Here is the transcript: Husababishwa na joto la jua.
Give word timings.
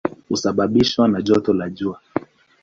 Husababishwa 0.29 1.07
na 1.07 1.21
joto 1.21 1.53
la 1.53 1.69
jua. 1.69 2.01